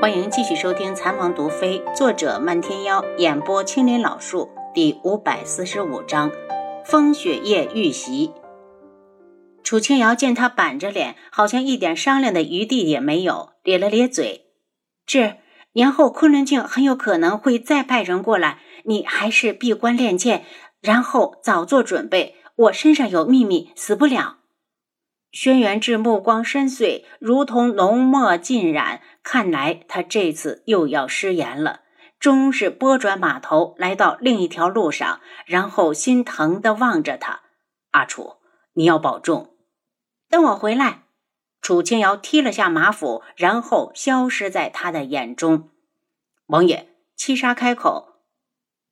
[0.00, 6.32] 欢迎继续收听《残王毒妃》，作者漫天妖，演播青林老树，第五百四十五章：
[6.86, 8.30] 风雪夜遇袭。
[9.62, 14.46] 楚清瑶见他板着脸，好像一点商量的余地也没有，咧了咧嘴
[15.04, 15.36] ：“这
[15.74, 20.46] 年后昆仑镜很有可能会再派人过来，你还是闭关练剑，
[20.80, 22.36] 然后早做准备。
[22.56, 24.38] 我身上有秘密，死不了。”
[25.32, 29.00] 轩辕志目光深邃，如同浓墨浸染。
[29.22, 31.80] 看来他这次又要失言了。
[32.18, 37.40] 终是拨转马头，来到另一条路上，然后心疼地望着他
[37.92, 38.36] ：“阿楚，
[38.74, 39.54] 你要保重。
[40.28, 41.04] 等我回来。”
[41.62, 45.70] 楚清瑶踢了下马腹，然后消失在他的眼中。
[46.46, 48.16] 王爷，七杀开口：“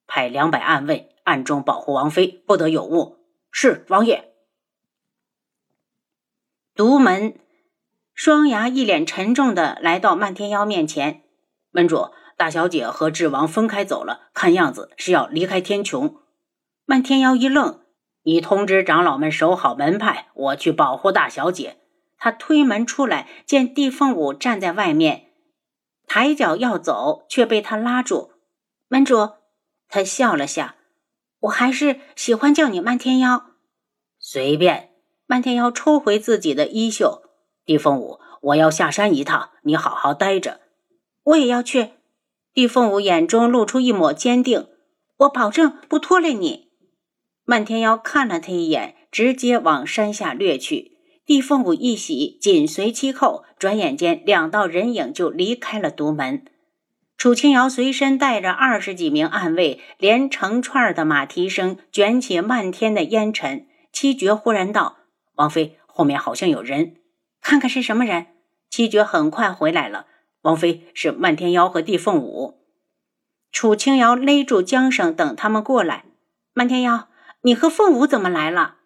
[0.06, 3.16] 派两百暗卫暗中保护王妃，不得有误。”
[3.50, 4.27] 是王爷。
[6.78, 7.34] 独门，
[8.14, 11.24] 双牙一脸沉重的来到漫天妖面前。
[11.72, 16.18] 门主，大小姐和智王分开走了，看样子是要离开天穹。
[16.84, 17.80] 漫天妖一愣
[18.22, 21.78] ：“你通知长老们守好门派，我去保护大小姐。”
[22.16, 25.32] 他推门出来，见地凤舞站在外面，
[26.06, 28.34] 抬脚要走，却被他拉住。
[28.86, 29.30] 门主，
[29.88, 30.76] 他笑了下
[31.42, 33.46] ：“我还是喜欢叫你漫天妖。”
[34.20, 34.87] 随便。
[35.30, 37.20] 漫天妖抽回自己的衣袖，
[37.66, 40.60] 地凤舞，我要下山一趟，你好好待着。
[41.22, 41.90] 我也要去。
[42.54, 44.68] 地凤舞眼中露出一抹坚定，
[45.18, 46.70] 我保证不拖累你。
[47.44, 50.92] 漫天妖看了他一眼，直接往山下掠去。
[51.26, 53.44] 地凤舞一喜，紧随其后。
[53.58, 56.46] 转眼间，两道人影就离开了独门。
[57.18, 63.66] 楚清瑶随身带着二十几名暗卫，连成串的马蹄声卷起漫天的烟尘。
[63.92, 64.96] 七绝忽然道。
[65.38, 66.96] 王妃，后面好像有人，
[67.40, 68.26] 看看是什么人。
[68.68, 70.06] 七绝很快回来了。
[70.42, 72.58] 王妃是漫天妖和地凤舞。
[73.52, 76.04] 楚清瑶勒住缰绳，等他们过来。
[76.52, 77.08] 漫天妖，
[77.42, 78.78] 你和凤舞怎么来了？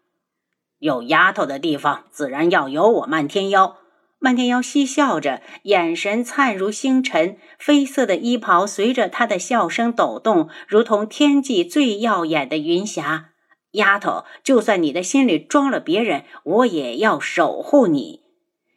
[0.79, 3.79] 有丫头的地方，自然要有我漫天妖。
[4.19, 13.31] 漫天妖嬉笑着，眼神灿如星辰，绯色的衣袍随着他的笑声抖动，如同天际最耀眼的云霞。
[13.73, 18.23] 丫头，就算你的心里装了别人，我也要守护你。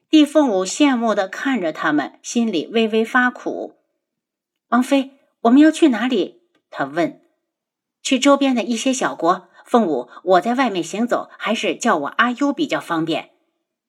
[0.10, 3.76] 地凤舞羡慕地看着他们，心里微微发苦。
[4.70, 5.12] 王妃，
[5.42, 6.42] 我们要去哪里？
[6.70, 7.22] 他问。
[8.02, 9.48] 去周边的一些小国。
[9.66, 13.32] 凤舞，我在外面行走，还是叫我阿优比较方便。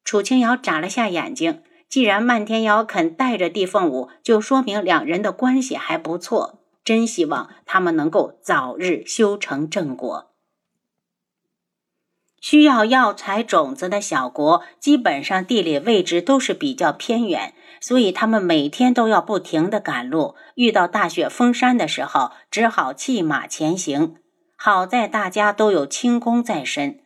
[0.04, 1.62] 楚清瑶眨了下眼睛。
[1.88, 6.60] 既然漫天妖肯带着地凤舞，就说明两人的关系还不错。
[6.82, 10.30] 真希望他们能够早日修成正果。
[12.48, 20.36] 需要药材种子的小国，基本上地理位置都是比较偏远，所以他们每天都要不停的赶路。
[20.54, 24.14] 遇到大雪封山的时候，只好弃马前行。
[24.56, 27.00] 好在大家都有轻功在身，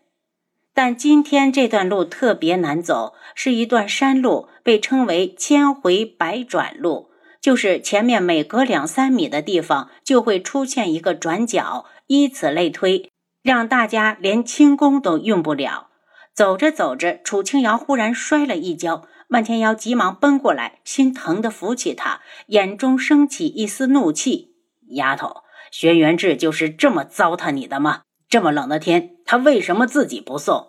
[0.74, 7.08] 但今天这段路特别难走，是一段山路，被称为千回百转路，
[7.40, 13.10] 就是前面每隔两三米的地方就会出现一个转角，以此类推。
[13.42, 15.88] 让大家连轻功都用不了。
[16.32, 24.54] 走着走着，楚清瑶忽然摔了一跤，漫天瑶急忙奔过来，心疼的扶起她，眼中升起一丝怒气
[24.94, 28.02] ：“丫头，轩辕志就是这么糟蹋你的吗？
[28.28, 30.68] 这么冷的天，他为什么自己不送？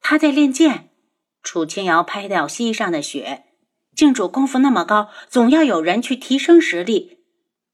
[0.00, 0.90] 他在练剑。”
[1.42, 3.44] 楚清瑶拍掉膝上的雪
[3.96, 7.18] ：“郡主功夫那么高，总要有人去提升实力。”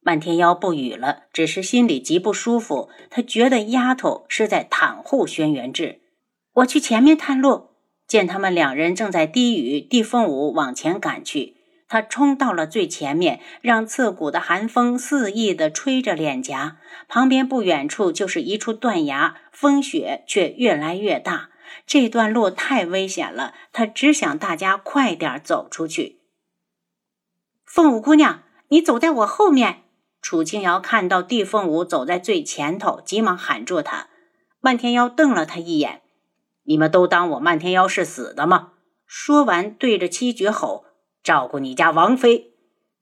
[0.01, 2.89] 漫天妖不语了，只是心里极不舒服。
[3.11, 6.01] 他觉得丫头是在袒护轩辕志。
[6.55, 7.71] 我去前面探路，
[8.07, 11.57] 见他们两人正在低语，地凤舞往前赶去。
[11.89, 16.79] 他冲到了最前面，让刺骨的寒风肆意地吹着脸颊。
[17.09, 21.49] 旁边不远处就是一处断崖，风雪却越来越大。
[21.87, 26.21] 这段路太危险了，他只想大家快点走出去。
[27.65, 29.85] 凤舞姑娘，你走在我后面。
[30.29, 34.09] 楚清瑶看到地凤舞走在最前头，急忙喊住他。
[34.61, 36.03] 漫天妖瞪了他一眼
[36.69, 38.73] ：“你们都当我漫天妖是死的吗？”
[39.09, 40.85] 说完，对着七绝吼
[41.25, 42.53] ：“照顾你家王妃！”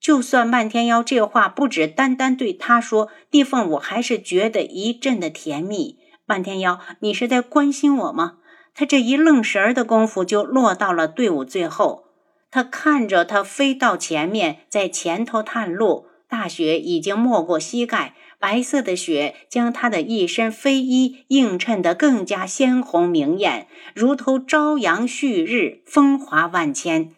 [0.01, 5.99] 就算漫天妖这话不止单单对他说，地凤舞还是觉得一阵的甜蜜。
[6.27, 8.35] 漫天妖，你是在关心我吗？
[8.73, 12.05] 他这一愣神儿的功夫，就落到了队伍最后。
[12.53, 16.07] 他看着他飞到前面，在前头探路。
[16.29, 27.13] 大雪已经没过膝盖，白色的雪将他的一身飞衣映衬得更加鲜红明艳，如同朝阳旭日，风华万千。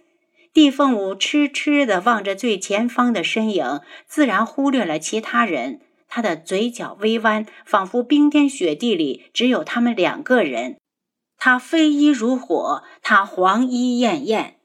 [0.52, 5.80] 帝凤舞痴痴地望着最前方的身影，自然忽略了其他人。
[6.08, 10.78] 他的嘴角微弯，仿佛冰天雪地里只有他们两个人。
[11.36, 14.58] 他飞衣如火，他黄衣艳艳，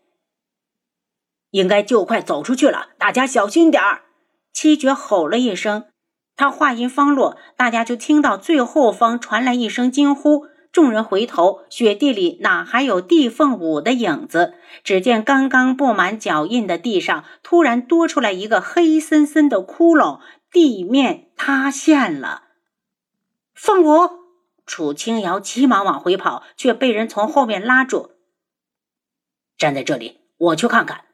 [1.51, 4.03] 应该就快走出去了，大家小心点儿！
[4.53, 5.85] 七绝吼了一声。
[6.35, 10.47] 他话音方落，大家就听到最后方传来一声惊呼。
[10.71, 14.55] 众人回头，雪地里哪还有地凤舞的影子？
[14.83, 20.19] 只见刚刚布满脚印的地上，突然多出来一个黑森森的窟窿，
[20.51, 22.45] 地面塌陷了。
[23.53, 24.09] 凤舞，
[24.65, 28.13] 楚清瑶急忙往回跑，却被人从后面拉住。
[29.55, 31.05] 站在这里，我去看看。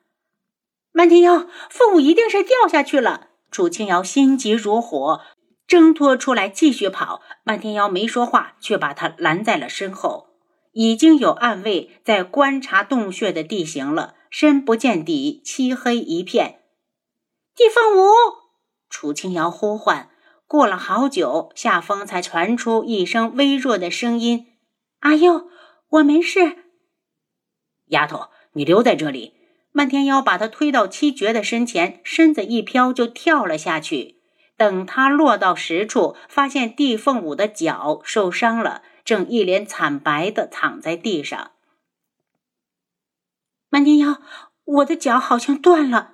[0.93, 3.27] 漫天妖，凤舞一定是掉下去了。
[3.51, 5.21] 楚清瑶心急如火。
[5.67, 7.21] 挣脱出来，继续跑。
[7.43, 10.29] 漫天妖没说话，却把他拦在了身后。
[10.71, 16.61] 已经有暗卫在观察洞穴的地形了，深不见底，漆黑一片。
[17.55, 18.11] 地凤舞，
[18.89, 20.09] 楚清瑶呼唤。
[20.47, 24.47] 过了好久，下风才传出一声微弱的声音
[25.01, 25.49] ：“阿佑，
[25.89, 26.57] 我没事。”
[27.89, 29.35] 丫头，你留在这里。
[29.71, 34.17] 漫天妖把他推到七绝的身前，身子一飘，就跳了下去。
[34.57, 41.51] 等他落到实处，发现地凤舞的脚受伤了，正一脸惨白的躺在地上。
[43.69, 44.17] 漫天妖，
[44.65, 46.11] 我的脚好像断了。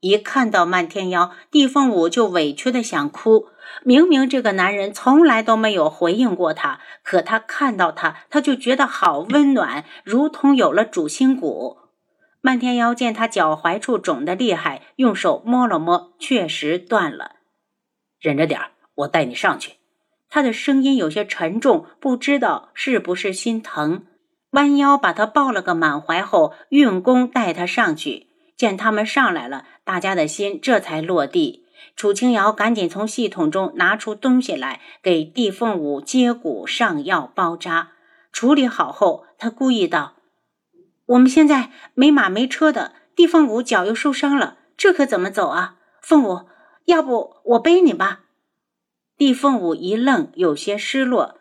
[0.00, 3.46] 一看到漫天妖，地凤舞就委屈的想哭。
[3.82, 11.78] 明明这个男人从来都没有回应过他，可他看到他，他就觉得好温暖，如同有了主心骨。
[12.48, 17.32] 漫天妖见他脚踝处肿得厉害，用手摸了摸，确实断了。
[18.18, 19.74] 忍着点儿，我带你上去。
[20.30, 24.06] 他的声音有些沉重，不知道是不是心疼。
[24.52, 28.28] 弯腰把他抱了个满怀后，运功带他上去。
[28.56, 31.66] 见他们上来了，大家的心这才落地。
[31.96, 37.90] 楚清瑶赶紧从系统中拿出东西来，给地凤舞接骨、上药、包扎。
[38.32, 40.14] 处理好后，他故意道
[41.08, 45.76] ：“我们现在没马没车的，地凤舞脚又受伤了，这可怎么走啊？
[46.00, 46.48] 凤舞。”
[46.88, 48.20] 要不我背你吧？
[49.18, 51.38] 地凤舞一愣，有些失落。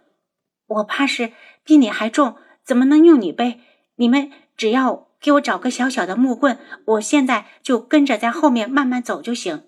[0.67, 1.31] 我怕是
[1.63, 2.35] 比你还重，
[2.65, 3.61] 怎么能用你背？
[3.95, 9.63] 你们只要给我找个小小的木棍，我现在就跟着在后面慢慢走就行。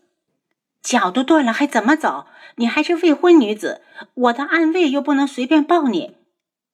[0.82, 2.26] 脚都断了，还怎么走？
[2.58, 3.82] 你还是未婚女子，
[4.16, 6.18] 我的暗卫又不能随便抱你。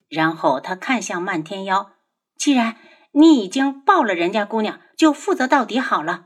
[0.10, 1.92] 然后他看向漫天妖，
[2.36, 2.76] 既然
[3.18, 6.26] 你已经抱了人家姑娘，就负责到底好了。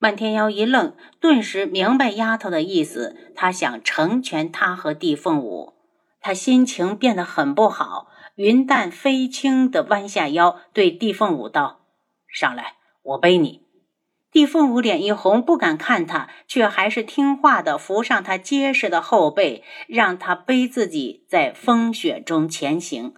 [0.00, 3.16] 漫天妖一愣，顿时明白丫头的意思。
[3.36, 5.74] 他想成全她和地凤舞，
[6.20, 11.82] 他心情变得很不好，云淡飞轻地弯下腰，对地凤舞道
[12.26, 13.62] ：“上来，我背你。”
[14.32, 23.14] 地凤舞脸一红，不敢看他，却还是听话地扶上他结实的后背，让他背自己在风雪中前行。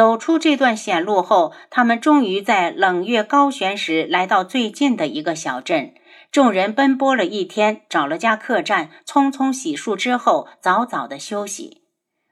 [0.00, 5.92] 走出这段险路后，他们终于在冷月高悬时来到最近的一个小镇。
[6.32, 11.82] 众人奔波了一天，找了家客栈，匆匆洗漱之后，早早的休息。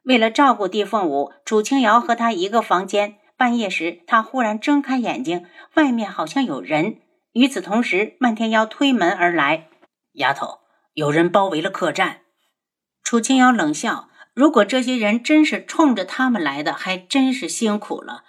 [0.05, 3.17] 为了照顾地凤舞，楚清瑶和他一个房间。
[3.37, 5.45] 半夜时，他忽然睁开眼睛，
[5.75, 7.01] 外面好像有人。
[7.35, 9.69] 与此同时，漫天妖推门而来
[10.17, 10.61] ：“丫头，
[10.95, 12.21] 有人包围了客栈。”
[13.05, 14.08] 楚清瑶冷笑
[14.39, 18.23] ：“如果这些人真是冲着他们来的，还真是辛苦了。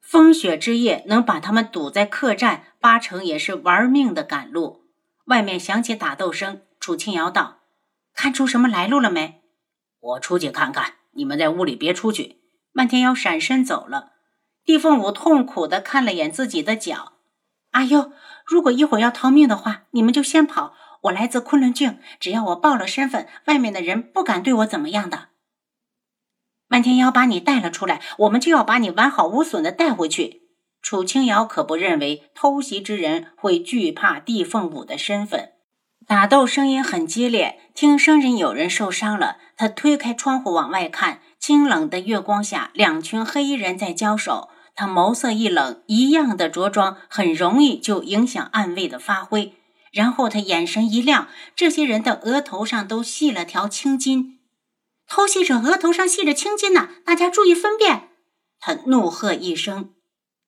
[0.00, 4.84] 风雪之夜，能把他们堵在客栈，八成也是玩命的赶路。”
[5.26, 7.62] 外面响起打斗声，楚清瑶道
[8.14, 9.42] ：“看出什么来路了没？
[9.98, 12.36] 我出去看看，你们在屋里别出去。”
[12.70, 14.12] 漫天妖闪身走了。
[14.64, 17.14] 地凤舞痛苦的看了眼自己的脚
[17.72, 18.12] ：“阿优，
[18.46, 20.74] 如果一会儿要逃命的话，你们就先跑。
[21.02, 25.30] 我来自昆仑郡，只要我报了身份，外面的人不敢对我怎么样的。
[26.70, 30.42] 漫天妖把你带了出来，我们就要把你完好无损的带回去。”
[30.80, 35.50] 楚清瑶可不认为偷袭之人会惧怕地凤舞的身份。
[36.06, 39.36] 打斗声音很激烈，听声人有人受伤了。
[39.56, 44.48] 他推开窗户往外看，清冷的月光下，两群黑衣人在交手。
[44.74, 49.54] 他眸色一冷，一样的着装很容易就影响暗卫的发挥。
[49.92, 54.38] 然后他眼神一亮，这些人的额头上都系了条青筋。
[55.10, 58.10] 偷袭者额头上系着青筋呢，大家注意分辨！
[58.60, 59.90] 他怒喝一声。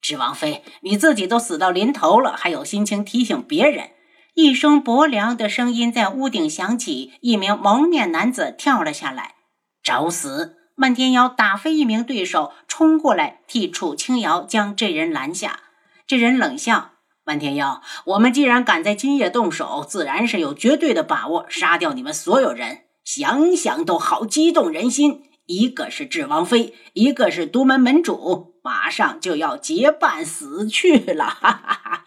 [0.01, 3.91] 智王妃，你自己都死到临头了，还有心情提醒别人？
[4.35, 9.35] 一声薄凉的声音在屋顶响起，一名蒙面男子跳了下来，
[9.83, 10.57] 找死！
[10.77, 15.59] 漫天妖打飞一名对手，冲过来替楚清瑶将这人拦下。
[16.07, 16.93] 这人冷笑
[17.27, 22.85] ：“漫天妖，我们既然敢在今夜动手，自然是有绝对的把握杀掉你们所有人。
[23.05, 25.23] 想想都好激动人心。
[25.47, 31.25] 一个是智王妃，一个是独门门主，马上就要结伴死去了。
[31.25, 32.05] 哈哈哈！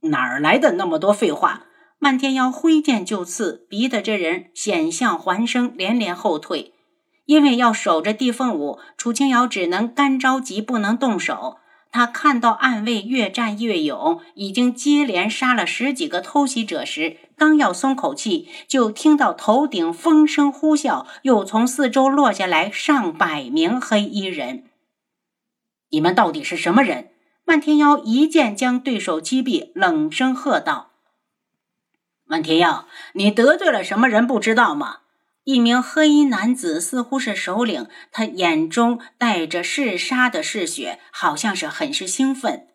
[0.00, 1.66] 哪儿来的那么多废话？
[1.98, 6.74] 漫天妖挥剑就刺，逼得这人险象环生，连连后退。
[7.26, 11.58] 因为要守着地凤舞，楚清瑶只能干着急，不能动手。
[11.94, 24.64] 他看到暗卫越战越勇，已经接连杀了十几个偷袭者时，刚要松口气，就听到头顶风声呼啸，又从四周落下来上百名黑衣人。
[25.90, 27.10] 你们到底是什么人？
[27.44, 30.90] 漫天妖一剑将对手击毙，冷声喝道
[32.26, 34.26] ：“漫天妖，你得罪了什么人？
[34.26, 35.02] 不知道吗？”
[35.44, 42.68] 一名黑衣男子似乎是首领，他眼中带着嗜杀的嗜血，好像是很是兴奋。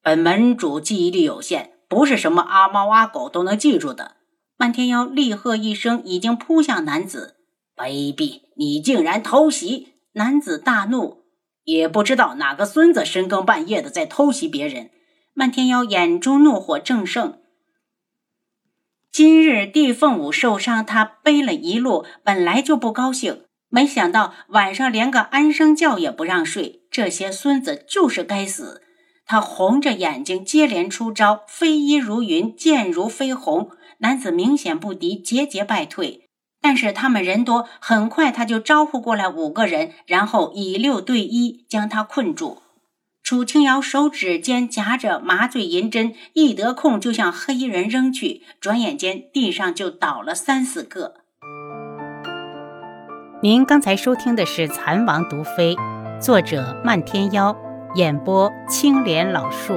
[0.00, 4.16] 本门主记忆力有限，不是什么阿猫阿狗都能记住的。
[4.56, 7.36] 漫天妖厉喝一声，已经扑向男子。
[7.76, 8.42] 卑鄙！
[8.56, 9.94] 你竟然偷袭！
[10.12, 11.24] 男子大怒，
[11.64, 14.90] 也不知道哪个孙子深更半夜的在偷袭别人。
[15.34, 17.37] 漫天妖眼中怒火正盛。
[19.18, 26.82] 今日地凤舞受伤，他背了一路，本来就不高兴，没想到晚上连个安生觉也不让睡。
[26.88, 28.80] 这些孙子就是该死！
[29.26, 33.70] 他红着眼睛接连出招，飞衣如云，剑如飞鸿。
[33.98, 36.28] 男子明显不敌，节节败退。
[36.62, 42.62] 但是他们人多，很快他就招呼过来五个人，然后以六对一将他困住。
[43.28, 51.16] 楚清瑶手指间夹着麻醉银针，一得空就向黑衣人扔去，转眼间地上就倒了三四个。
[53.42, 55.76] 您刚才收听的是《蚕王毒妃》，
[56.18, 57.54] 作者漫天妖，
[57.96, 59.74] 演播青莲老树。